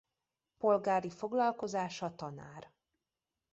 [0.57, 2.71] Polgári foglalkozása Tanár.